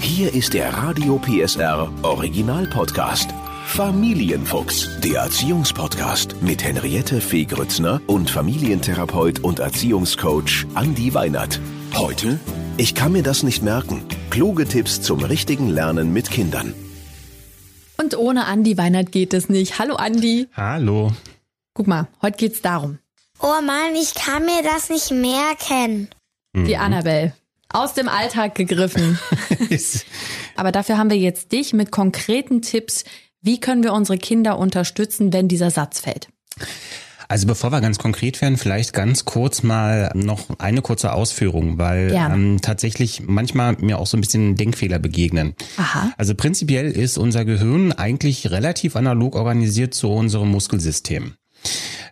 [0.00, 3.30] Hier ist der Radio PSR Original Podcast.
[3.66, 11.60] Familienfuchs, der Erziehungspodcast mit Henriette Fee Grützner und Familientherapeut und Erziehungscoach Andi Weinert.
[11.94, 12.38] Heute,
[12.78, 14.02] ich kann mir das nicht merken.
[14.30, 16.74] Kluge Tipps zum richtigen Lernen mit Kindern.
[17.98, 19.78] Und ohne Andi Weinert geht es nicht.
[19.78, 20.48] Hallo Andi.
[20.54, 21.12] Hallo.
[21.74, 22.98] Guck mal, heute geht's darum.
[23.40, 26.08] Oh Mann, ich kann mir das nicht merken.
[26.56, 27.34] Die Annabelle.
[27.70, 29.18] Aus dem Alltag gegriffen.
[30.56, 33.04] Aber dafür haben wir jetzt dich mit konkreten Tipps.
[33.42, 36.28] Wie können wir unsere Kinder unterstützen, wenn dieser Satz fällt?
[37.28, 42.08] Also bevor wir ganz konkret werden, vielleicht ganz kurz mal noch eine kurze Ausführung, weil
[42.08, 42.34] Gerne.
[42.34, 45.54] ähm, tatsächlich manchmal mir auch so ein bisschen Denkfehler begegnen.
[45.76, 46.10] Aha.
[46.16, 51.34] Also prinzipiell ist unser Gehirn eigentlich relativ analog organisiert zu unserem Muskelsystem.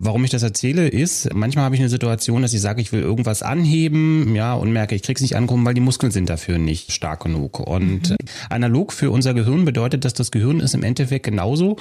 [0.01, 3.01] Warum ich das erzähle, ist, manchmal habe ich eine Situation, dass ich sage, ich will
[3.01, 6.93] irgendwas anheben, ja, und merke, ich krieg's nicht angehoben, weil die Muskeln sind dafür nicht
[6.93, 7.61] stark genug.
[7.61, 8.17] Und äh,
[8.51, 11.77] analog für unser Gehirn bedeutet, dass das Gehirn ist im Endeffekt genauso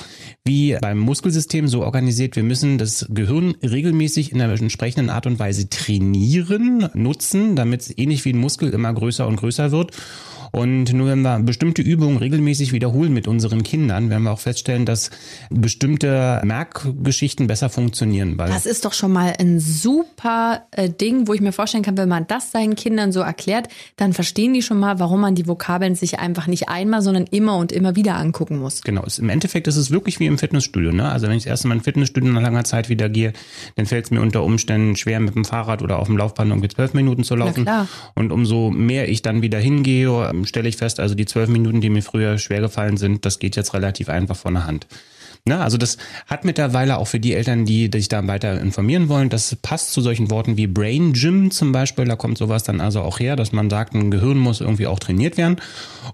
[0.45, 2.35] wie beim Muskelsystem so organisiert.
[2.35, 7.97] Wir müssen das Gehirn regelmäßig in einer entsprechenden Art und Weise trainieren, nutzen, damit es
[7.97, 9.91] ähnlich wie ein Muskel immer größer und größer wird.
[10.56, 14.86] Und nur wenn wir bestimmte Übungen regelmäßig wiederholen mit unseren Kindern, werden wir auch feststellen,
[14.86, 15.09] dass
[15.50, 18.38] bestimmte Merkgeschichten besser funktionieren.
[18.38, 22.08] Das ist doch schon mal ein super äh, Ding, wo ich mir vorstellen kann, wenn
[22.08, 25.95] man das seinen Kindern so erklärt, dann verstehen die schon mal, warum man die Vokabeln
[25.95, 28.81] sich einfach nicht einmal, sondern immer und immer wieder angucken muss.
[28.81, 30.94] Genau, im Endeffekt ist es wirklich wie im Fitnessstudio.
[30.94, 31.09] Ne?
[31.09, 33.34] Also wenn ich das erste Mal ins Fitnessstudio nach langer Zeit wieder gehe,
[33.75, 36.69] dann fällt es mir unter Umständen schwer, mit dem Fahrrad oder auf dem Laufband irgendwie
[36.69, 37.69] zwölf Minuten zu laufen.
[38.14, 41.89] Und umso mehr ich dann wieder hingehe, stelle ich fest, also die zwölf Minuten, die
[41.89, 44.88] mir früher schwer gefallen sind, das geht jetzt relativ einfach von der Hand.
[45.47, 49.29] Na, also das hat mittlerweile auch für die Eltern, die sich da weiter informieren wollen,
[49.29, 52.05] das passt zu solchen Worten wie Brain Gym zum Beispiel.
[52.05, 54.97] Da kommt sowas dann also auch her, dass man sagt, ein Gehirn muss irgendwie auch
[54.97, 55.57] trainiert werden.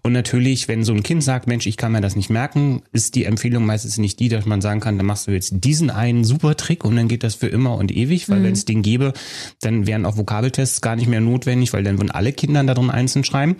[0.01, 3.15] Und natürlich, wenn so ein Kind sagt, Mensch, ich kann mir das nicht merken, ist
[3.15, 6.25] die Empfehlung meistens nicht die, dass man sagen kann, dann machst du jetzt diesen einen
[6.25, 9.13] super Trick und dann geht das für immer und ewig, weil wenn es den gäbe,
[9.61, 12.89] dann wären auch Vokabeltests gar nicht mehr notwendig, weil dann würden alle Kinder da drin
[12.89, 13.55] einzeln schreiben.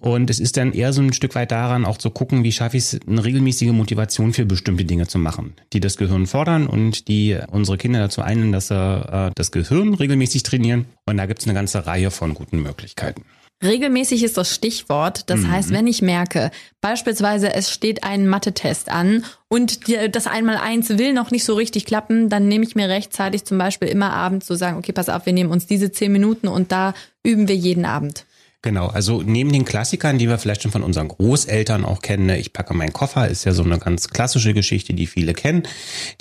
[0.00, 2.76] Und es ist dann eher so ein Stück weit daran, auch zu gucken, wie schaffe
[2.76, 7.08] ich es, eine regelmäßige Motivation für bestimmte Dinge zu machen, die das Gehirn fordern und
[7.08, 10.86] die unsere Kinder dazu einladen, dass sie äh, das Gehirn regelmäßig trainieren.
[11.06, 13.24] Und da gibt es eine ganze Reihe von guten Möglichkeiten.
[13.62, 15.30] Regelmäßig ist das Stichwort.
[15.30, 16.50] Das heißt, wenn ich merke,
[16.80, 21.86] beispielsweise es steht ein Mathe-Test an und die, das Einmaleins will noch nicht so richtig
[21.86, 25.24] klappen, dann nehme ich mir rechtzeitig zum Beispiel immer abends zu sagen, okay, pass auf,
[25.24, 28.26] wir nehmen uns diese zehn Minuten und da üben wir jeden Abend.
[28.64, 32.38] Genau, also neben den Klassikern, die wir vielleicht schon von unseren Großeltern auch kennen, ne,
[32.38, 35.64] ich packe meinen Koffer, ist ja so eine ganz klassische Geschichte, die viele kennen,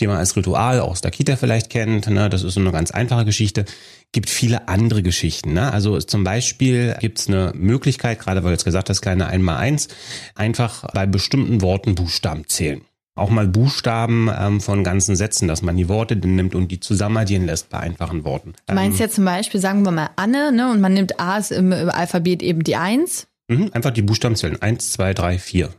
[0.01, 2.07] die man als Ritual aus der Kita vielleicht kennt.
[2.07, 2.29] Ne?
[2.29, 3.63] Das ist so eine ganz einfache Geschichte.
[4.11, 5.53] Gibt viele andere Geschichten.
[5.53, 5.71] Ne?
[5.71, 9.87] Also zum Beispiel gibt es eine Möglichkeit, gerade weil du jetzt gesagt hast, kleine Einmal-Eins,
[10.35, 12.81] einfach bei bestimmten Worten Buchstaben zählen
[13.15, 16.79] auch mal Buchstaben ähm, von ganzen Sätzen, dass man die Worte dann nimmt und die
[16.79, 18.53] zusammenaddieren lässt bei einfachen Worten.
[18.67, 21.51] Du meinst ja zum Beispiel, sagen wir mal Anne, ne, und man nimmt A ist
[21.51, 23.27] im Alphabet eben die Eins.
[23.47, 24.61] Mhm, einfach die Buchstaben zählen.
[24.61, 25.69] Eins, zwei, drei, vier.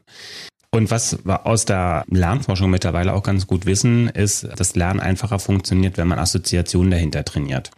[0.71, 5.39] Und was wir aus der Lernforschung mittlerweile auch ganz gut wissen, ist, dass Lernen einfacher
[5.39, 7.71] funktioniert, wenn man Assoziationen dahinter trainiert.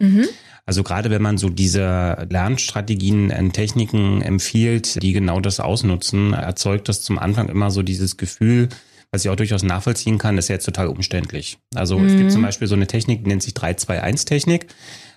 [0.65, 6.89] Also gerade wenn man so diese Lernstrategien und Techniken empfiehlt, die genau das ausnutzen, erzeugt
[6.89, 8.67] das zum Anfang immer so dieses Gefühl,
[9.11, 11.57] was ich auch durchaus nachvollziehen kann, ist ja jetzt total umständlich.
[11.73, 14.67] Also es gibt zum Beispiel so eine Technik, die nennt sich 3-2-1-Technik.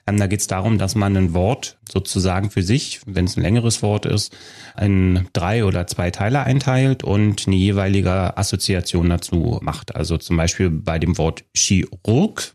[0.06, 3.42] Ähm, da geht es darum, dass man ein Wort sozusagen für sich, wenn es ein
[3.42, 4.36] längeres Wort ist,
[4.80, 9.94] in drei oder zwei Teile einteilt und eine jeweilige Assoziation dazu macht.
[9.94, 12.54] Also zum Beispiel bei dem Wort Chirurg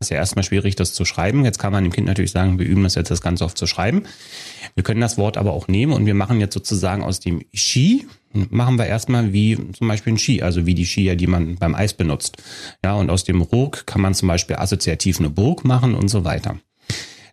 [0.00, 1.44] ist ja erstmal schwierig, das zu schreiben.
[1.44, 3.66] Jetzt kann man dem Kind natürlich sagen, wir üben das jetzt das ganz oft zu
[3.66, 4.04] schreiben.
[4.74, 8.06] Wir können das Wort aber auch nehmen und wir machen jetzt sozusagen aus dem Ski,
[8.50, 11.74] machen wir erstmal wie zum Beispiel ein Ski, also wie die Skier, die man beim
[11.74, 12.36] Eis benutzt.
[12.84, 16.24] Ja, und aus dem Rurk kann man zum Beispiel assoziativ eine Burg machen und so
[16.24, 16.56] weiter.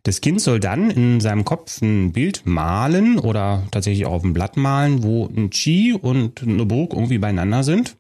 [0.03, 4.34] Das Kind soll dann in seinem Kopf ein Bild malen oder tatsächlich auch auf dem
[4.34, 7.97] Blatt malen, wo ein Ski und eine Burg irgendwie beieinander sind.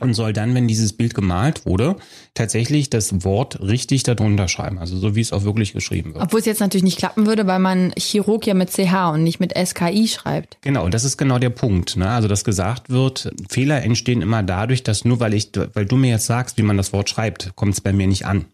[0.00, 1.96] Und soll dann, wenn dieses Bild gemalt wurde,
[2.34, 4.78] tatsächlich das Wort richtig darunter schreiben.
[4.78, 6.22] Also so wie es auch wirklich geschrieben wird.
[6.22, 9.40] Obwohl es jetzt natürlich nicht klappen würde, weil man Chirurg ja mit CH und nicht
[9.40, 10.58] mit SKI schreibt.
[10.60, 11.96] Genau, das ist genau der Punkt.
[11.96, 12.08] Ne?
[12.10, 16.10] Also, dass gesagt wird, Fehler entstehen immer dadurch, dass nur weil ich, weil du mir
[16.10, 18.44] jetzt sagst, wie man das Wort schreibt, kommt es bei mir nicht an.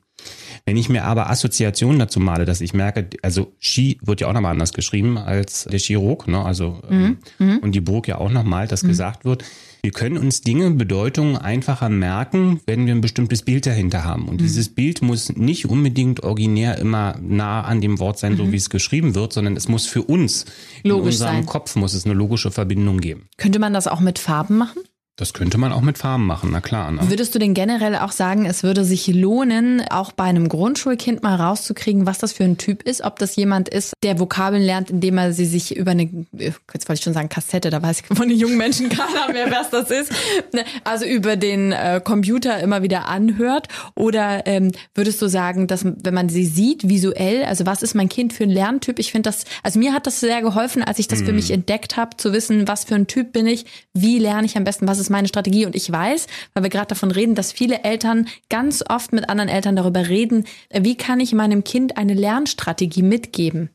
[0.66, 4.32] Wenn ich mir aber Assoziationen dazu male, dass ich merke, also Ski wird ja auch
[4.32, 6.44] nochmal anders geschrieben als der Chirurg, ne?
[6.44, 7.18] Also mhm.
[7.40, 8.88] ähm, und die Burg ja auch nochmal, dass mhm.
[8.88, 9.44] gesagt wird,
[9.82, 14.28] wir können uns Dinge, Bedeutungen einfacher merken, wenn wir ein bestimmtes Bild dahinter haben.
[14.28, 14.44] Und mhm.
[14.44, 18.52] dieses Bild muss nicht unbedingt originär immer nah an dem Wort sein, so mhm.
[18.52, 20.44] wie es geschrieben wird, sondern es muss für uns
[20.82, 21.46] Logisch in unserem sein.
[21.46, 23.28] Kopf muss es eine logische Verbindung geben.
[23.36, 24.82] Könnte man das auch mit Farben machen?
[25.20, 26.90] Das könnte man auch mit Farben machen, na klar.
[26.90, 27.10] Ne?
[27.10, 31.34] Würdest du denn generell auch sagen, es würde sich lohnen, auch bei einem Grundschulkind mal
[31.34, 33.04] rauszukriegen, was das für ein Typ ist?
[33.04, 36.94] Ob das jemand ist, der Vokabeln lernt, indem er sie sich über eine, jetzt wollte
[36.94, 39.90] ich schon sagen Kassette, da weiß ich von den jungen Menschen keiner mehr, was das
[39.90, 40.10] ist,
[40.54, 43.68] ne, also über den äh, Computer immer wieder anhört?
[43.96, 48.08] Oder ähm, würdest du sagen, dass wenn man sie sieht, visuell, also was ist mein
[48.08, 48.98] Kind für ein Lerntyp?
[48.98, 51.26] Ich finde das, also mir hat das sehr geholfen, als ich das mm.
[51.26, 54.56] für mich entdeckt habe, zu wissen, was für ein Typ bin ich, wie lerne ich
[54.56, 55.66] am besten, was ist meine Strategie.
[55.66, 59.48] Und ich weiß, weil wir gerade davon reden, dass viele Eltern ganz oft mit anderen
[59.48, 63.70] Eltern darüber reden, wie kann ich meinem Kind eine Lernstrategie mitgeben?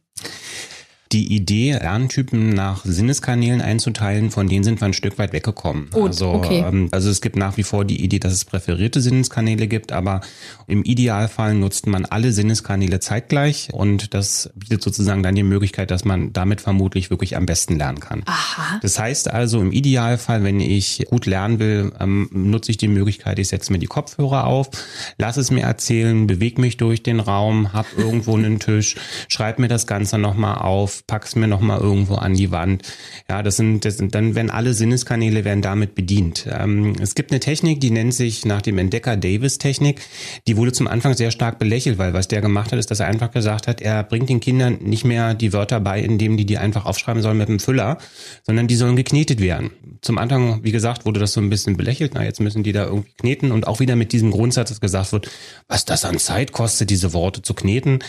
[1.12, 5.90] Die Idee, Lerntypen nach Sinneskanälen einzuteilen, von denen sind wir ein Stück weit weggekommen.
[5.92, 6.64] Gut, also, okay.
[6.68, 10.22] ähm, also es gibt nach wie vor die Idee, dass es präferierte Sinneskanäle gibt, aber
[10.68, 16.06] im Idealfall nutzt man alle Sinneskanäle zeitgleich und das bietet sozusagen dann die Möglichkeit, dass
[16.06, 18.24] man damit vermutlich wirklich am besten lernen kann.
[18.26, 18.80] Aha.
[18.82, 23.38] Das heißt also im Idealfall, wenn ich gut lernen will, ähm, nutze ich die Möglichkeit,
[23.38, 24.70] ich setze mir die Kopfhörer auf,
[25.18, 28.96] lass es mir erzählen, bewege mich durch den Raum, hab irgendwo einen Tisch,
[29.28, 32.84] schreib mir das Ganze nochmal auf, pack's mir noch mal irgendwo an die Wand.
[33.30, 36.48] Ja, das sind, das sind dann werden alle Sinneskanäle werden damit bedient.
[36.50, 40.02] Ähm, es gibt eine Technik, die nennt sich nach dem Entdecker Davis Technik.
[40.48, 43.08] Die wurde zum Anfang sehr stark belächelt, weil was der gemacht hat, ist, dass er
[43.08, 46.58] einfach gesagt hat, er bringt den Kindern nicht mehr die Wörter bei, indem die die
[46.58, 47.98] einfach aufschreiben sollen mit einem Füller,
[48.44, 49.72] sondern die sollen geknetet werden.
[50.02, 52.14] Zum Anfang, wie gesagt, wurde das so ein bisschen belächelt.
[52.16, 55.12] Na, jetzt müssen die da irgendwie kneten und auch wieder mit diesem Grundsatz, dass gesagt
[55.12, 55.30] wird,
[55.68, 58.00] was das an Zeit kostet, diese Worte zu kneten.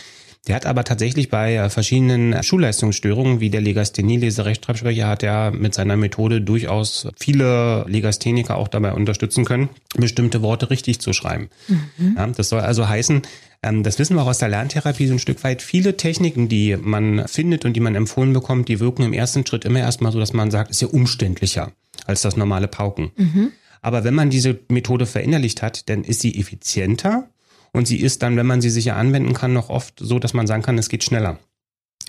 [0.46, 5.74] Der hat aber tatsächlich bei äh, verschiedenen Schulleistungsstörungen wie der Legasthenie, Leserechtschreibschwäche, hat er mit
[5.74, 11.48] seiner Methode durchaus viele Legastheniker auch dabei unterstützen können, bestimmte Worte richtig zu schreiben.
[11.68, 12.14] Mhm.
[12.16, 13.22] Ja, das soll also heißen,
[13.62, 15.62] ähm, das wissen wir auch aus der Lerntherapie so ein Stück weit.
[15.62, 19.64] Viele Techniken, die man findet und die man empfohlen bekommt, die wirken im ersten Schritt
[19.64, 21.72] immer erstmal so, dass man sagt, ist ja umständlicher
[22.06, 23.10] als das normale Pauken.
[23.16, 23.52] Mhm.
[23.82, 27.28] Aber wenn man diese Methode verinnerlicht hat, dann ist sie effizienter
[27.72, 30.46] und sie ist dann, wenn man sie sicher anwenden kann, noch oft so, dass man
[30.46, 31.38] sagen kann, es geht schneller.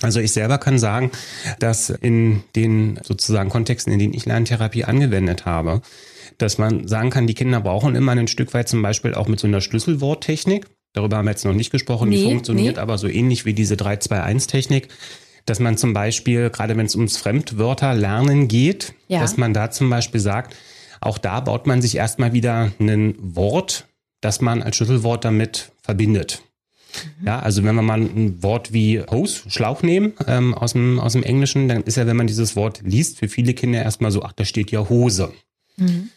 [0.00, 1.10] Also ich selber kann sagen,
[1.58, 5.82] dass in den sozusagen Kontexten, in denen ich Lerntherapie angewendet habe,
[6.38, 9.40] dass man sagen kann, die Kinder brauchen immer ein Stück weit zum Beispiel auch mit
[9.40, 10.66] so einer Schlüsselworttechnik.
[10.92, 12.08] Darüber haben wir jetzt noch nicht gesprochen.
[12.08, 12.82] Nee, die funktioniert nee.
[12.82, 14.88] aber so ähnlich wie diese 3-2-1-Technik,
[15.46, 19.20] dass man zum Beispiel, gerade wenn es ums Fremdwörter lernen geht, ja.
[19.20, 20.54] dass man da zum Beispiel sagt,
[21.00, 23.86] auch da baut man sich erstmal wieder ein Wort
[24.20, 26.42] das man als Schlüsselwort damit verbindet.
[27.20, 27.26] Mhm.
[27.26, 31.12] Ja, also wenn wir mal ein Wort wie Hose, Schlauch nehmen ähm, aus, dem, aus
[31.12, 34.22] dem Englischen, dann ist ja, wenn man dieses Wort liest, für viele Kinder erstmal so,
[34.22, 35.32] ach, da steht ja Hose.
[35.76, 36.10] Mhm.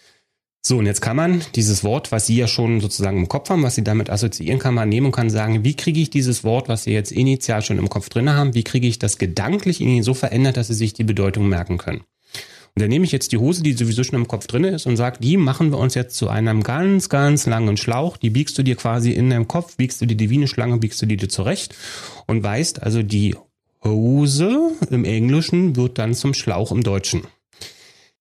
[0.63, 3.63] So, und jetzt kann man dieses Wort, was Sie ja schon sozusagen im Kopf haben,
[3.63, 6.69] was Sie damit assoziieren, kann man nehmen und kann sagen, wie kriege ich dieses Wort,
[6.69, 9.87] was Sie jetzt initial schon im Kopf drin haben, wie kriege ich das gedanklich in
[9.87, 12.03] Ihnen so verändert, dass Sie sich die Bedeutung merken können.
[12.75, 14.95] Und dann nehme ich jetzt die Hose, die sowieso schon im Kopf drin ist und
[14.95, 18.15] sage, die machen wir uns jetzt zu einem ganz, ganz langen Schlauch.
[18.15, 21.01] Die biegst du dir quasi in deinem Kopf, biegst du dir die Wiener Schlange, biegst
[21.01, 21.75] du die dir zurecht
[22.27, 23.35] und weißt also die
[23.83, 27.23] Hose im Englischen wird dann zum Schlauch im Deutschen.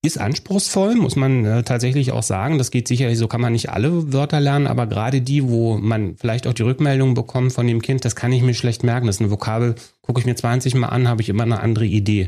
[0.03, 2.57] Ist anspruchsvoll, muss man äh, tatsächlich auch sagen.
[2.57, 6.15] Das geht sicherlich, so kann man nicht alle Wörter lernen, aber gerade die, wo man
[6.17, 9.05] vielleicht auch die Rückmeldung bekommt von dem Kind, das kann ich mir schlecht merken.
[9.05, 11.85] Das ist eine Vokabel, gucke ich mir 20 Mal an, habe ich immer eine andere
[11.85, 12.27] Idee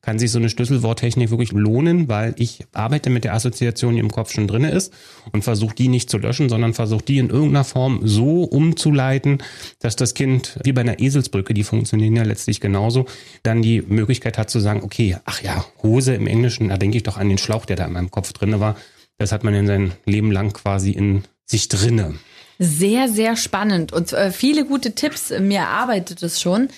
[0.00, 4.10] kann sich so eine Schlüsselworttechnik wirklich lohnen, weil ich arbeite mit der Assoziation, die im
[4.10, 4.92] Kopf schon drinne ist
[5.32, 9.38] und versuche die nicht zu löschen, sondern versuche die in irgendeiner Form so umzuleiten,
[9.80, 13.06] dass das Kind, wie bei einer Eselsbrücke, die funktionieren ja letztlich genauso,
[13.42, 17.02] dann die Möglichkeit hat zu sagen, okay, ach ja, Hose im Englischen, da denke ich
[17.02, 18.76] doch an den Schlauch, der da in meinem Kopf drinne war.
[19.18, 22.14] Das hat man in sein Leben lang quasi in sich drinne.
[22.60, 25.30] Sehr, sehr spannend und äh, viele gute Tipps.
[25.38, 26.68] Mir arbeitet es schon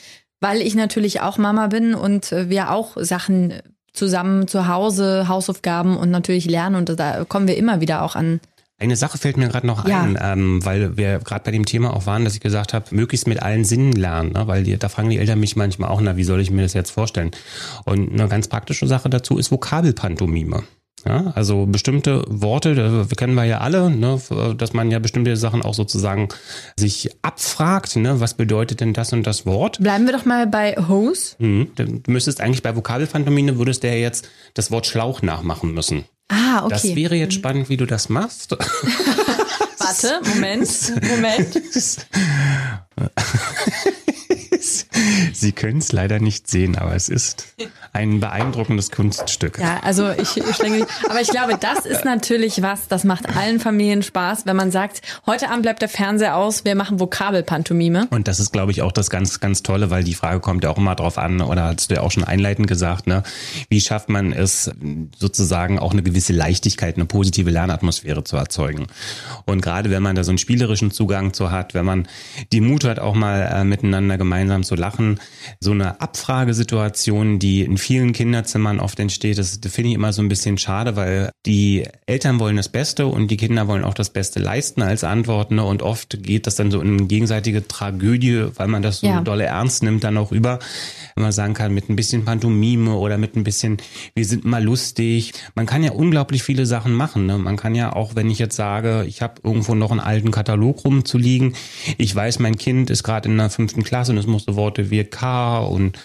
[0.40, 3.54] weil ich natürlich auch Mama bin und äh, wir auch Sachen
[3.92, 8.40] zusammen zu Hause, Hausaufgaben und natürlich lernen und da kommen wir immer wieder auch an
[8.80, 10.02] eine Sache fällt mir gerade noch ja.
[10.02, 13.26] ein, ähm, weil wir gerade bei dem Thema auch waren, dass ich gesagt habe, möglichst
[13.26, 14.46] mit allen Sinnen lernen, ne?
[14.46, 16.72] weil die, da fragen die Eltern mich manchmal auch, na, wie soll ich mir das
[16.72, 17.30] jetzt vorstellen?
[17.84, 20.62] Und eine ganz praktische Sache dazu ist Vokabelpantomime.
[21.06, 24.20] Ja, also bestimmte Worte, das kennen wir ja alle, ne,
[24.56, 26.28] dass man ja bestimmte Sachen auch sozusagen
[26.76, 29.78] sich abfragt, ne, was bedeutet denn das und das Wort?
[29.78, 31.36] Bleiben wir doch mal bei Hose.
[31.38, 36.04] Mhm, du müsstest eigentlich bei Vokabelphantomine würdest der jetzt das Wort Schlauch nachmachen müssen.
[36.28, 36.68] Ah, okay.
[36.70, 38.52] Das wäre jetzt spannend, wie du das machst.
[39.78, 41.60] Warte, Moment, Moment.
[45.32, 47.46] Sie können es leider nicht sehen, aber es ist
[47.92, 49.58] ein beeindruckendes Kunststück.
[49.58, 53.60] Ja, also ich, ich denke, aber ich glaube, das ist natürlich was, das macht allen
[53.60, 58.08] Familien Spaß, wenn man sagt, heute Abend bleibt der Fernseher aus, wir machen Vokabelpantomime.
[58.10, 60.70] Und das ist, glaube ich, auch das ganz, ganz Tolle, weil die Frage kommt ja
[60.70, 63.22] auch immer drauf an, oder hast du ja auch schon einleitend gesagt, ne?
[63.68, 64.70] Wie schafft man es,
[65.18, 68.86] sozusagen auch eine gewisse Leichtigkeit, eine positive Lernatmosphäre zu erzeugen?
[69.46, 72.08] Und gerade wenn man da so einen spielerischen Zugang zu hat, wenn man
[72.52, 75.20] die Mut hat, auch mal äh, miteinander gemeinsam zu lachen,
[75.60, 80.22] so eine Abfragesituation, die in vielen Kinderzimmern oft entsteht, das, das finde ich immer so
[80.22, 84.10] ein bisschen schade, weil die Eltern wollen das Beste und die Kinder wollen auch das
[84.10, 85.50] Beste leisten als Antwort.
[85.50, 85.64] Ne?
[85.64, 89.20] Und oft geht das dann so in eine gegenseitige Tragödie, weil man das so ja.
[89.22, 90.58] dolle ernst nimmt, dann auch über,
[91.14, 93.78] wenn man sagen kann, mit ein bisschen Pantomime oder mit ein bisschen,
[94.14, 95.32] wir sind mal lustig.
[95.54, 97.26] Man kann ja unglaublich viele Sachen machen.
[97.26, 97.38] Ne?
[97.38, 100.84] Man kann ja auch, wenn ich jetzt sage, ich habe irgendwo noch einen alten Katalog
[100.84, 101.54] rumzuliegen,
[101.96, 105.04] ich weiß, mein Kind ist gerade in der fünften Klasse und es musste Worte wie
[105.04, 105.98] Car und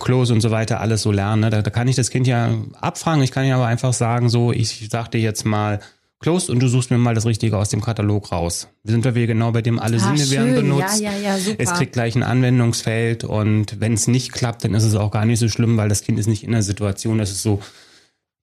[0.00, 1.42] Close und so weiter alles so lernen.
[1.42, 1.50] Ne?
[1.50, 3.22] Da, da kann ich das Kind ja abfragen.
[3.22, 5.80] Ich kann ja aber einfach sagen, so, ich sag dir jetzt mal
[6.20, 8.68] Closed und du suchst mir mal das Richtige aus dem Katalog raus.
[8.84, 10.30] Wir sind wir genau bei dem alle ah, Sinne schön.
[10.30, 11.00] werden benutzt.
[11.00, 11.56] Ja, ja, ja, super.
[11.58, 15.24] Es kriegt gleich ein Anwendungsfeld und wenn es nicht klappt, dann ist es auch gar
[15.24, 17.60] nicht so schlimm, weil das Kind ist nicht in der Situation, dass es so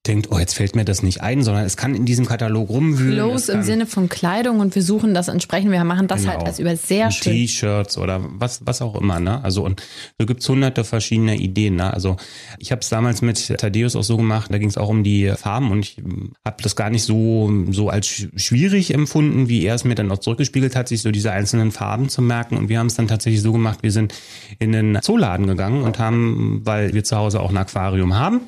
[0.09, 3.13] denkt, oh, jetzt fällt mir das nicht ein, sondern es kann in diesem Katalog rumwühlen.
[3.13, 5.71] Clothes im Sinne von Kleidung und wir suchen das entsprechend.
[5.71, 6.39] Wir machen das halt genau.
[6.39, 7.33] halt als über sehr schön.
[7.33, 9.43] T-Shirts oder was, was auch immer, ne?
[9.43, 9.83] Also und
[10.19, 11.93] so gibt's hunderte verschiedene Ideen, ne?
[11.93, 12.17] Also
[12.57, 15.31] ich habe es damals mit Thaddeus auch so gemacht, da ging es auch um die
[15.37, 15.97] Farben und ich
[16.43, 20.17] habe das gar nicht so, so als schwierig empfunden, wie er es mir dann auch
[20.17, 22.57] zurückgespiegelt hat, sich so diese einzelnen Farben zu merken.
[22.57, 24.15] Und wir haben es dann tatsächlich so gemacht, wir sind
[24.57, 28.41] in den Zooladen gegangen und haben, weil wir zu Hause auch ein Aquarium haben,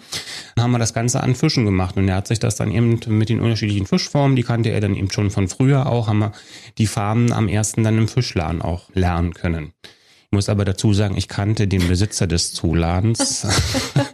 [0.57, 1.97] haben wir das Ganze an Fischen gemacht.
[1.97, 4.95] Und er hat sich das dann eben mit den unterschiedlichen Fischformen, die kannte er dann
[4.95, 6.31] eben schon von früher auch, haben wir
[6.77, 9.73] die Farben am ersten dann im Fischladen auch lernen können.
[9.83, 13.45] Ich muss aber dazu sagen, ich kannte den Besitzer des Zuladens.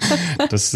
[0.49, 0.75] das,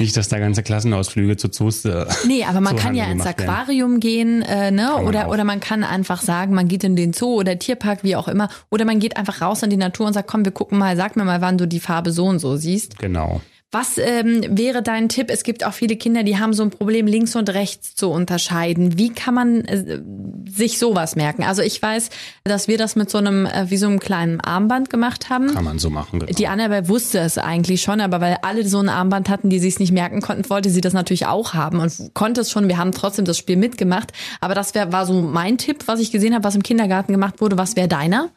[0.00, 1.84] nicht, dass da ganze Klassenausflüge zu Zoos.
[1.84, 4.00] Äh, nee, aber man kann ja ins Aquarium werden.
[4.00, 4.96] gehen, äh, ne?
[4.96, 8.26] Oder, oder man kann einfach sagen, man geht in den Zoo oder Tierpark, wie auch
[8.26, 8.48] immer.
[8.70, 11.14] Oder man geht einfach raus in die Natur und sagt, komm, wir gucken mal, sag
[11.14, 12.98] mir mal, wann du die Farbe so und so siehst.
[12.98, 13.40] Genau.
[13.74, 15.30] Was ähm, wäre dein Tipp?
[15.30, 18.98] Es gibt auch viele Kinder, die haben so ein Problem, links und rechts zu unterscheiden.
[18.98, 20.02] Wie kann man äh,
[20.46, 21.42] sich sowas merken?
[21.42, 22.10] Also ich weiß,
[22.44, 25.54] dass wir das mit so einem, äh, wie so einem kleinen Armband gemacht haben.
[25.54, 26.20] Kann man so machen.
[26.20, 26.30] Genau.
[26.30, 29.72] Die Annabelle wusste es eigentlich schon, aber weil alle so ein Armband hatten, die sich
[29.72, 32.68] es nicht merken konnten, wollte sie das natürlich auch haben und konnte es schon.
[32.68, 34.12] Wir haben trotzdem das Spiel mitgemacht.
[34.42, 37.40] Aber das wär, war so mein Tipp, was ich gesehen habe, was im Kindergarten gemacht
[37.40, 37.56] wurde.
[37.56, 38.28] Was wäre deiner?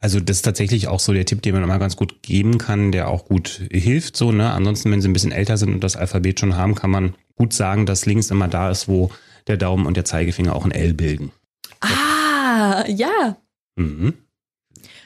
[0.00, 2.92] Also das ist tatsächlich auch so der Tipp, den man immer ganz gut geben kann,
[2.92, 4.16] der auch gut hilft.
[4.16, 4.52] So, ne?
[4.52, 7.52] Ansonsten, wenn sie ein bisschen älter sind und das Alphabet schon haben, kann man gut
[7.52, 9.10] sagen, dass links immer da ist, wo
[9.46, 11.32] der Daumen und der Zeigefinger auch ein L bilden.
[11.80, 13.36] Ah, ja.
[13.76, 14.14] Mhm.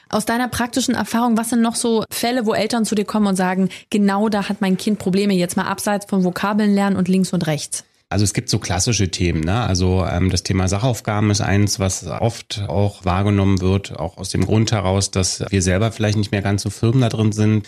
[0.09, 3.35] Aus deiner praktischen Erfahrung, was sind noch so Fälle, wo Eltern zu dir kommen und
[3.35, 7.31] sagen, genau da hat mein Kind Probleme, jetzt mal abseits von Vokabeln lernen und links
[7.31, 7.83] und rechts?
[8.11, 9.41] Also es gibt so klassische Themen.
[9.41, 9.61] Ne?
[9.61, 14.45] Also ähm, das Thema Sachaufgaben ist eins, was oft auch wahrgenommen wird, auch aus dem
[14.45, 17.67] Grund heraus, dass wir selber vielleicht nicht mehr ganz so firm da drin sind.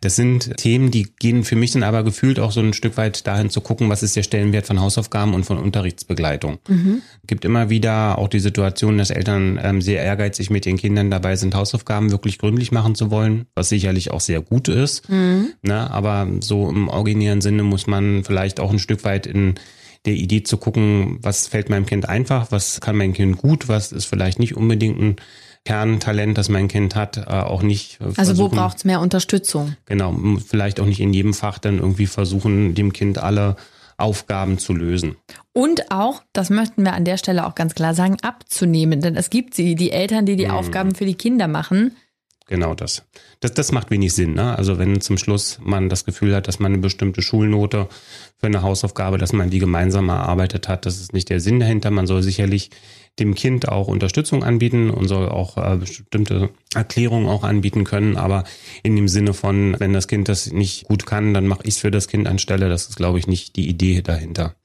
[0.00, 3.26] Das sind Themen, die gehen für mich dann aber gefühlt auch so ein Stück weit
[3.26, 6.58] dahin zu gucken, was ist der Stellenwert von Hausaufgaben und von Unterrichtsbegleitung.
[6.68, 7.02] Mhm.
[7.22, 11.10] Es gibt immer wieder auch die Situation, dass Eltern ähm, sehr ehrgeizig mit ihren Kindern
[11.10, 15.08] dabei sind, Hausaufgaben wirklich gründlich machen zu wollen, was sicherlich auch sehr gut ist.
[15.08, 15.52] Mhm.
[15.62, 15.90] Ne?
[15.90, 19.54] Aber so im originären Sinne muss man vielleicht auch ein Stück weit in
[20.04, 23.92] der Idee zu gucken, was fällt meinem Kind einfach, was kann mein Kind gut, was
[23.92, 25.16] ist vielleicht nicht unbedingt ein
[25.64, 27.96] Kerntalent, das mein Kind hat, äh, auch nicht.
[27.96, 29.76] Versuchen, also wo braucht es mehr Unterstützung?
[29.86, 30.14] Genau,
[30.44, 33.56] vielleicht auch nicht in jedem Fach dann irgendwie versuchen, dem Kind alle
[33.96, 35.16] Aufgaben zu lösen.
[35.52, 39.00] Und auch, das möchten wir an der Stelle auch ganz klar sagen, abzunehmen.
[39.00, 40.54] Denn es gibt sie, die Eltern, die die hm.
[40.54, 41.96] Aufgaben für die Kinder machen.
[42.48, 43.04] Genau das.
[43.40, 43.52] das.
[43.54, 44.34] Das macht wenig Sinn.
[44.34, 44.56] Ne?
[44.56, 47.88] Also wenn zum Schluss man das Gefühl hat, dass man eine bestimmte Schulnote
[48.38, 51.90] für eine Hausaufgabe, dass man die gemeinsam erarbeitet hat, das ist nicht der Sinn dahinter.
[51.90, 52.70] Man soll sicherlich
[53.18, 58.16] dem Kind auch Unterstützung anbieten und soll auch äh, bestimmte Erklärungen auch anbieten können.
[58.16, 58.44] Aber
[58.82, 61.80] in dem Sinne von, wenn das Kind das nicht gut kann, dann mache ich es
[61.80, 62.68] für das Kind anstelle.
[62.68, 64.56] Das ist, glaube ich, nicht die Idee dahinter.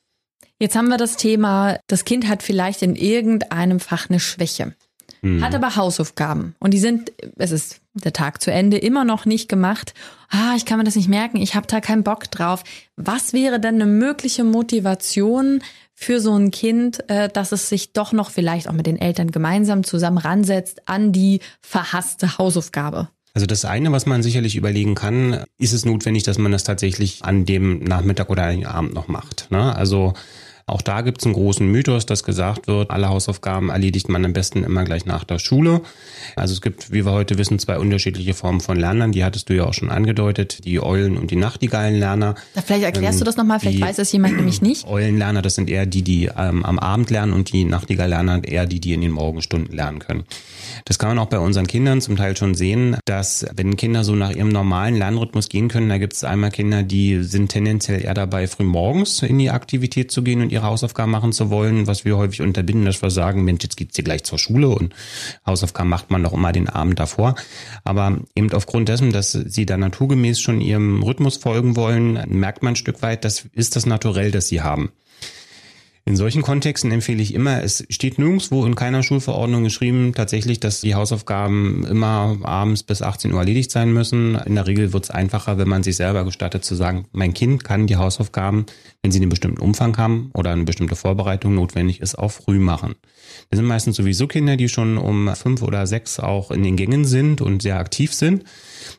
[0.60, 4.74] Jetzt haben wir das Thema, das Kind hat vielleicht in irgendeinem Fach eine Schwäche.
[5.22, 5.44] Hm.
[5.44, 9.50] Hat aber Hausaufgaben und die sind, es ist der Tag zu Ende, immer noch nicht
[9.50, 9.94] gemacht.
[10.30, 12.64] Ah, ich kann mir das nicht merken, ich habe da keinen Bock drauf.
[12.96, 15.62] Was wäre denn eine mögliche Motivation
[15.94, 19.32] für so ein Kind, äh, dass es sich doch noch vielleicht auch mit den Eltern
[19.32, 23.10] gemeinsam zusammen ransetzt an die verhasste Hausaufgabe?
[23.34, 27.24] Also das eine, was man sicherlich überlegen kann, ist es notwendig, dass man das tatsächlich
[27.24, 29.52] an dem Nachmittag oder an dem Abend noch macht.
[29.52, 29.76] Ne?
[29.76, 30.14] Also
[30.70, 34.34] Auch da gibt es einen großen Mythos, dass gesagt wird, alle Hausaufgaben erledigt man am
[34.34, 35.80] besten immer gleich nach der Schule.
[36.36, 39.14] Also es gibt, wie wir heute wissen, zwei unterschiedliche Formen von Lernern.
[39.14, 42.36] Die hattest du ja auch schon angedeutet, die Eulen- und die Nachtigallenlerner.
[42.66, 44.86] Vielleicht erklärst ähm, du das nochmal, vielleicht weiß das jemand nämlich nicht.
[44.86, 48.82] Eulenlerner, das sind eher die, die ähm, am Abend lernen und die Nachtigallerner eher die,
[48.82, 50.26] die in den Morgenstunden lernen können.
[50.84, 54.16] Das kann man auch bei unseren Kindern zum Teil schon sehen, dass wenn Kinder so
[54.16, 58.14] nach ihrem normalen Lernrhythmus gehen können, da gibt es einmal Kinder, die sind tendenziell eher
[58.14, 62.06] dabei, früh morgens in die Aktivität zu gehen und ihre Hausaufgaben machen zu wollen, was
[62.06, 64.94] wir häufig unterbinden, dass wir sagen, Mensch, jetzt geht's dir gleich zur Schule und
[65.46, 67.36] Hausaufgaben macht man doch immer den Abend davor.
[67.84, 72.74] Aber eben aufgrund dessen, dass sie da naturgemäß schon ihrem Rhythmus folgen wollen, merkt man
[72.74, 74.92] ein Stück weit, das ist das Naturell, das sie haben.
[76.08, 80.80] In solchen Kontexten empfehle ich immer, es steht nirgendwo in keiner Schulverordnung geschrieben, tatsächlich, dass
[80.80, 84.36] die Hausaufgaben immer abends bis 18 Uhr erledigt sein müssen.
[84.36, 87.66] In der Regel wird es einfacher, wenn man sich selber gestattet zu sagen, mein Kind
[87.66, 88.68] kann die Hausaufgaben,
[89.02, 92.96] wenn sie einen bestimmten Umfang haben oder eine bestimmte Vorbereitung notwendig ist, auch früh machen.
[93.50, 97.06] Das sind meistens sowieso Kinder, die schon um fünf oder sechs auch in den Gängen
[97.06, 98.44] sind und sehr aktiv sind.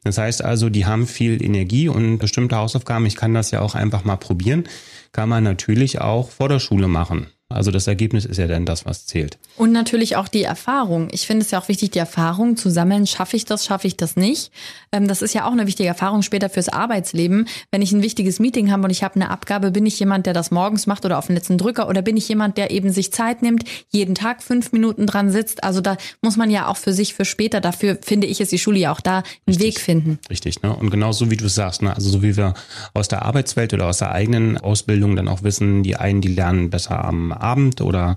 [0.04, 3.06] Das heißt also, die haben viel Energie und bestimmte Hausaufgaben.
[3.06, 4.64] Ich kann das ja auch einfach mal probieren
[5.12, 7.28] kann man natürlich auch vor der Schule machen.
[7.50, 9.38] Also das Ergebnis ist ja dann das, was zählt.
[9.56, 11.08] Und natürlich auch die Erfahrung.
[11.12, 13.06] Ich finde es ja auch wichtig, die Erfahrung zu sammeln.
[13.06, 14.52] Schaffe ich das, schaffe ich das nicht?
[14.92, 17.48] Ähm, das ist ja auch eine wichtige Erfahrung später fürs Arbeitsleben.
[17.70, 20.34] Wenn ich ein wichtiges Meeting habe und ich habe eine Abgabe, bin ich jemand, der
[20.34, 23.14] das morgens macht oder auf den letzten Drücker oder bin ich jemand, der eben sich
[23.14, 25.64] Zeit nimmt, jeden Tag fünf Minuten dran sitzt?
[25.64, 28.58] Also da muss man ja auch für sich, für später, dafür finde ich, ist die
[28.58, 29.66] Schule ja auch da, einen Richtig.
[29.66, 30.18] Weg finden.
[30.28, 30.76] Richtig, ne?
[30.76, 31.94] Und genau so wie du sagst, ne?
[31.94, 32.52] Also so wie wir
[32.92, 36.68] aus der Arbeitswelt oder aus der eigenen Ausbildung dann auch wissen, die einen, die lernen
[36.68, 38.16] besser am Abend oder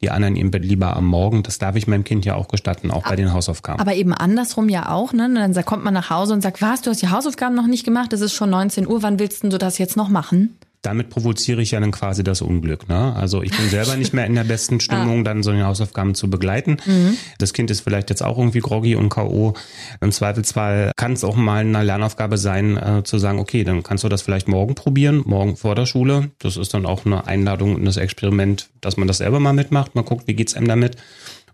[0.00, 1.42] die anderen eben lieber am Morgen.
[1.42, 3.80] Das darf ich meinem Kind ja auch gestatten, auch bei den Hausaufgaben.
[3.80, 5.30] Aber eben andersrum ja auch, ne?
[5.34, 8.12] Dann kommt man nach Hause und sagt, was, du hast die Hausaufgaben noch nicht gemacht,
[8.12, 10.56] es ist schon 19 Uhr, wann willst du das jetzt noch machen?
[10.82, 12.88] Damit provoziere ich ja dann quasi das Unglück.
[12.88, 13.14] Ne?
[13.14, 14.80] Also ich bin selber nicht mehr in der besten ah.
[14.80, 16.78] Stimmung, dann so eine Hausaufgaben zu begleiten.
[16.86, 17.16] Mhm.
[17.38, 19.54] Das Kind ist vielleicht jetzt auch irgendwie groggy und K.O.
[20.00, 24.04] Im Zweifelsfall kann es auch mal eine Lernaufgabe sein, äh, zu sagen, okay, dann kannst
[24.04, 26.30] du das vielleicht morgen probieren, morgen vor der Schule.
[26.38, 29.94] Das ist dann auch eine Einladung in das Experiment, dass man das selber mal mitmacht,
[29.94, 30.96] mal guckt, wie geht's einem damit.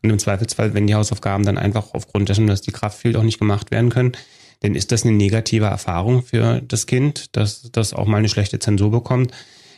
[0.02, 3.22] Und im Zweifelsfall, wenn die Hausaufgaben dann einfach aufgrund dessen, dass die Kraft fehlt, auch
[3.22, 4.12] nicht gemacht werden können,
[4.62, 8.58] denn ist das eine negative Erfahrung für das Kind, dass das auch mal eine schlechte
[8.58, 9.32] Zensur bekommt?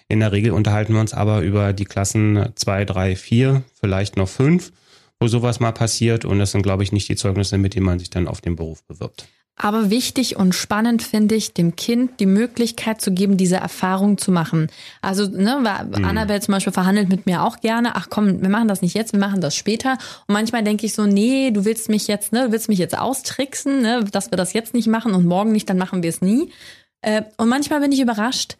[0.08, 4.28] In der Regel unterhalten wir uns aber über die Klassen zwei, drei, vier, vielleicht noch
[4.28, 4.73] fünf,
[5.21, 6.25] wo sowas mal passiert.
[6.25, 8.56] Und das sind, glaube ich, nicht die Zeugnisse, mit denen man sich dann auf den
[8.56, 9.28] Beruf bewirbt.
[9.60, 14.30] Aber wichtig und spannend finde ich, dem Kind die Möglichkeit zu geben, diese Erfahrung zu
[14.30, 14.68] machen.
[15.02, 16.04] Also, ne, mhm.
[16.04, 19.12] Annabelle zum Beispiel verhandelt mit mir auch gerne, ach komm, wir machen das nicht jetzt,
[19.12, 19.99] wir machen das später.
[20.28, 22.97] Und manchmal denke ich so, nee, du willst mich jetzt, ne, du willst mich jetzt
[22.97, 26.23] austricksen, ne, dass wir das jetzt nicht machen und morgen nicht, dann machen wir es
[26.23, 26.52] nie.
[27.00, 28.56] Äh, und manchmal bin ich überrascht.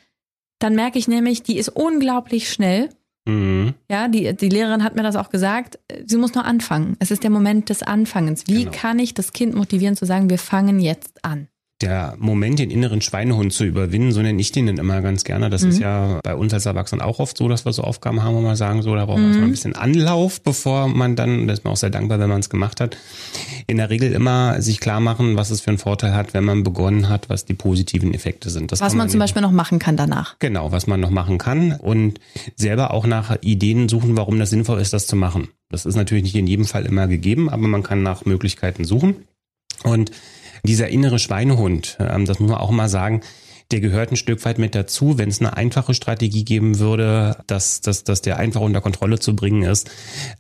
[0.59, 2.89] Dann merke ich nämlich, die ist unglaublich schnell
[3.29, 3.75] Mhm.
[3.91, 5.79] Ja, die, die Lehrerin hat mir das auch gesagt.
[6.07, 6.97] Sie muss nur anfangen.
[6.99, 8.45] Es ist der Moment des Anfangens.
[8.47, 8.77] Wie genau.
[8.77, 11.49] kann ich das Kind motivieren zu sagen, wir fangen jetzt an?
[11.81, 15.49] Der Moment, den inneren Schweinehund zu überwinden, so nenne ich den dann immer ganz gerne.
[15.49, 15.69] Das mhm.
[15.69, 18.41] ist ja bei uns als Erwachsenen auch oft so, dass wir so Aufgaben haben, wo
[18.41, 19.45] wir sagen, so, da braucht man mhm.
[19.45, 22.51] ein bisschen Anlauf, bevor man dann, da ist man auch sehr dankbar, wenn man es
[22.51, 22.97] gemacht hat,
[23.69, 26.65] in der Regel immer sich klar machen, was es für einen Vorteil hat, wenn man
[26.65, 28.73] begonnen hat, was die positiven Effekte sind.
[28.73, 30.37] Das was man, man zum Beispiel noch machen kann danach.
[30.41, 32.19] Genau, was man noch machen kann und
[32.57, 35.49] selber auch nach Ideen suchen, warum das sinnvoll ist, das zu machen.
[35.71, 39.17] Das ist natürlich nicht in jedem Fall immer gegeben, aber man kann nach Möglichkeiten suchen.
[39.85, 40.11] Und
[40.65, 43.23] dieser innere Schweinehund, ähm, das muss man auch mal sagen,
[43.71, 45.19] der gehört ein Stück weit mit dazu.
[45.19, 49.37] Wenn es eine einfache Strategie geben würde, dass, dass, dass der einfach unter Kontrolle zu
[49.37, 49.91] bringen ist,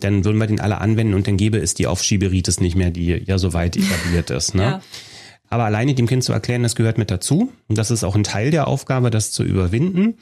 [0.00, 3.22] dann würden wir den alle anwenden und dann gäbe es die Aufschieberitis nicht mehr, die
[3.26, 4.54] ja so weit etabliert ist.
[4.54, 4.62] Ne?
[4.62, 4.80] Ja.
[5.50, 7.52] Aber alleine dem Kind zu erklären, das gehört mit dazu.
[7.68, 10.14] Und das ist auch ein Teil der Aufgabe, das zu überwinden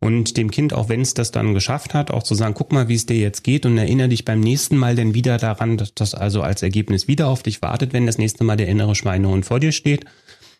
[0.00, 2.88] und dem Kind, auch wenn es das dann geschafft hat, auch zu sagen, guck mal,
[2.88, 5.94] wie es dir jetzt geht und erinnere dich beim nächsten Mal dann wieder daran, dass
[5.94, 9.44] das also als Ergebnis wieder auf dich wartet, wenn das nächste Mal der innere Schweinehund
[9.44, 10.04] vor dir steht.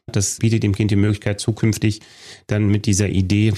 [0.06, 2.00] Das bietet dem Kind die Möglichkeit, zukünftig
[2.46, 3.52] dann mit dieser Idee,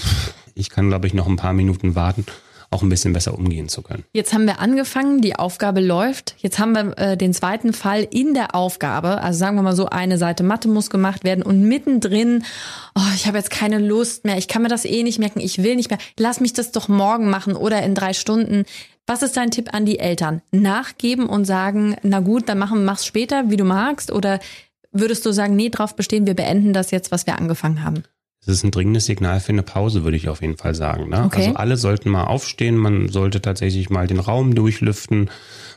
[0.53, 2.25] ich kann, glaube ich, noch ein paar Minuten warten,
[2.71, 4.05] auch ein bisschen besser umgehen zu können.
[4.13, 6.35] Jetzt haben wir angefangen, die Aufgabe läuft.
[6.37, 9.21] Jetzt haben wir äh, den zweiten Fall in der Aufgabe.
[9.21, 12.45] Also sagen wir mal so, eine Seite Mathe muss gemacht werden und mittendrin,
[12.95, 15.61] oh, ich habe jetzt keine Lust mehr, ich kann mir das eh nicht merken, ich
[15.61, 18.63] will nicht mehr, lass mich das doch morgen machen oder in drei Stunden.
[19.05, 20.41] Was ist dein Tipp an die Eltern?
[20.51, 24.11] Nachgeben und sagen, na gut, dann machen, mach's später, wie du magst?
[24.11, 24.39] Oder
[24.93, 28.03] würdest du sagen, nee, drauf bestehen, wir beenden das jetzt, was wir angefangen haben?
[28.41, 31.09] Es ist ein dringendes Signal für eine Pause, würde ich auf jeden Fall sagen.
[31.09, 31.25] Ne?
[31.25, 31.47] Okay.
[31.47, 35.29] Also alle sollten mal aufstehen, man sollte tatsächlich mal den Raum durchlüften,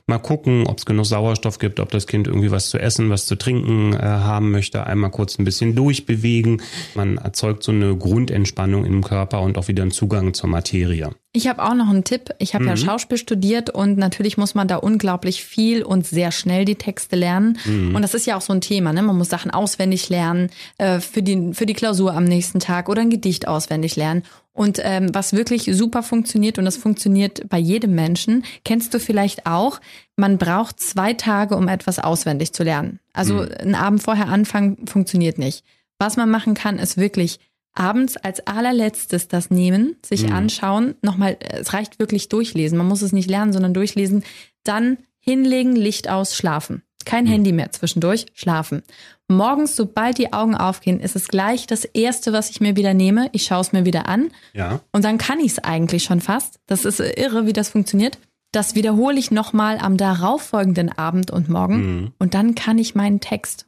[0.07, 3.27] mal gucken, ob es genug Sauerstoff gibt, ob das Kind irgendwie was zu essen, was
[3.27, 6.61] zu trinken äh, haben möchte, einmal kurz ein bisschen durchbewegen.
[6.95, 11.11] Man erzeugt so eine Grundentspannung im Körper und auch wieder einen Zugang zur Materie.
[11.33, 12.31] Ich habe auch noch einen Tipp.
[12.39, 12.71] Ich habe Mhm.
[12.71, 17.17] ja Schauspiel studiert und natürlich muss man da unglaublich viel und sehr schnell die Texte
[17.17, 17.59] lernen.
[17.65, 17.95] Mhm.
[17.97, 18.93] Und das ist ja auch so ein Thema.
[18.93, 19.03] Ne?
[19.03, 23.01] Man muss Sachen auswendig lernen äh, für, die, für die Klausur am nächsten Tag oder
[23.03, 24.23] ein Gedicht auswendig lernen.
[24.55, 29.47] Und ähm, was wirklich super funktioniert, und das funktioniert bei jedem Menschen, kennst du vielleicht
[29.47, 29.81] auch,
[30.17, 33.01] man braucht zwei Tage, um etwas auswendig zu lernen.
[33.13, 35.65] Also einen Abend vorher anfangen funktioniert nicht.
[35.99, 37.41] Was man machen kann, ist wirklich
[37.75, 42.79] abends als allerletztes das nehmen, sich anschauen, nochmal, es reicht wirklich durchlesen.
[42.79, 44.23] Man muss es nicht lernen, sondern durchlesen.
[44.63, 46.84] Dann hinlegen, Licht aus, schlafen.
[47.05, 48.83] Kein Handy mehr zwischendurch, schlafen.
[49.29, 53.31] Morgens, sobald die Augen aufgehen, ist es gleich das Erste, was ich mir wieder nehme.
[53.33, 54.81] Ich schaue es mir wieder an Ja.
[54.93, 56.59] und dann kann ich es eigentlich schon fast.
[56.67, 58.19] Das ist irre, wie das funktioniert.
[58.53, 62.13] Das wiederhole ich nochmal am darauffolgenden Abend und Morgen Mhm.
[62.19, 63.67] und dann kann ich meinen Text.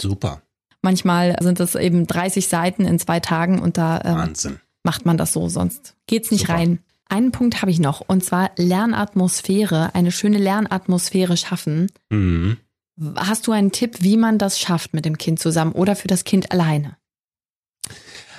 [0.00, 0.42] Super.
[0.82, 5.32] Manchmal sind es eben 30 Seiten in zwei Tagen und da ähm, macht man das
[5.32, 6.54] so, sonst geht's nicht Super.
[6.54, 6.78] rein.
[7.08, 11.90] Einen Punkt habe ich noch und zwar Lernatmosphäre, eine schöne Lernatmosphäre schaffen.
[12.10, 12.58] Mhm.
[13.16, 16.24] Hast du einen Tipp, wie man das schafft mit dem Kind zusammen oder für das
[16.24, 16.96] Kind alleine?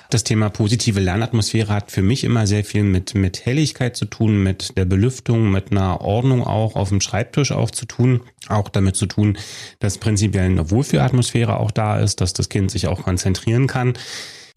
[0.09, 4.41] Das Thema positive Lernatmosphäre hat für mich immer sehr viel mit, mit Helligkeit zu tun,
[4.41, 8.21] mit der Belüftung, mit einer Ordnung auch auf dem Schreibtisch auch zu tun.
[8.47, 9.37] Auch damit zu tun,
[9.77, 13.93] dass prinzipiell eine Wohlfühlatmosphäre auch da ist, dass das Kind sich auch konzentrieren kann.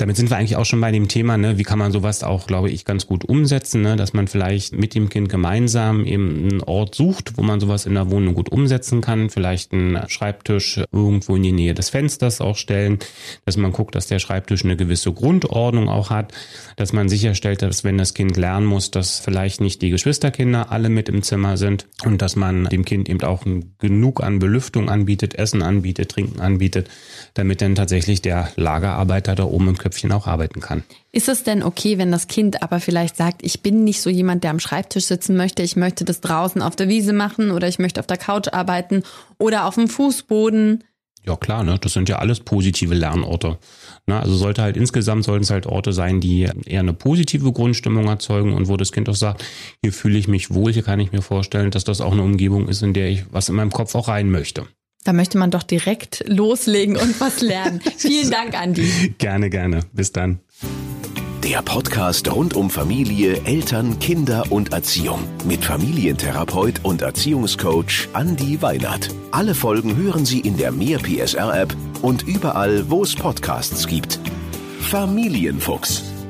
[0.02, 2.48] Damit sind wir eigentlich auch schon bei dem Thema, ne, wie kann man sowas auch,
[2.48, 6.60] glaube ich, ganz gut umsetzen, ne, dass man vielleicht mit dem Kind gemeinsam eben einen
[6.60, 11.36] Ort sucht, wo man sowas in der Wohnung gut umsetzen kann, vielleicht einen Schreibtisch irgendwo
[11.36, 12.98] in die Nähe des Fensters auch stellen,
[13.44, 16.32] dass man guckt, dass der Schreibtisch eine gewisse Grundordnung auch hat,
[16.74, 20.88] dass man sicherstellt, dass wenn das Kind lernen muss, dass vielleicht nicht die Geschwisterkinder alle
[20.88, 23.44] mit im Zimmer sind und dass man dem Kind eben auch
[23.78, 26.90] genug an Belüftung anbietet, Essen anbietet, Trinken anbietet,
[27.34, 30.82] damit dann tatsächlich der Lagerarbeiter da oben im Köpfchen auch arbeiten kann.
[31.12, 34.44] Ist es denn okay, wenn das Kind aber vielleicht sagt, ich bin nicht so jemand,
[34.44, 37.78] der am Schreibtisch sitzen möchte, ich möchte das draußen auf der Wiese machen oder ich
[37.78, 39.02] möchte auf der Couch arbeiten
[39.38, 40.84] oder auf dem Fußboden?
[41.24, 41.78] Ja klar, ne?
[41.80, 43.58] Das sind ja alles positive Lernorte.
[44.06, 44.18] Ne?
[44.18, 48.54] Also sollte halt insgesamt sollten es halt Orte sein, die eher eine positive Grundstimmung erzeugen
[48.54, 49.44] und wo das Kind auch sagt,
[49.82, 52.68] hier fühle ich mich wohl, hier kann ich mir vorstellen, dass das auch eine Umgebung
[52.68, 54.66] ist, in der ich was in meinem Kopf auch rein möchte.
[55.04, 57.80] Da möchte man doch direkt loslegen und was lernen.
[57.96, 59.14] Vielen Dank, Andi.
[59.18, 59.80] Gerne, gerne.
[59.92, 60.40] Bis dann.
[61.42, 69.08] Der Podcast rund um Familie, Eltern, Kinder und Erziehung mit Familientherapeut und Erziehungscoach Andi Weinert.
[69.32, 74.20] Alle Folgen hören Sie in der Mehr PSR App und überall, wo es Podcasts gibt.
[74.82, 76.04] Familienfuchs,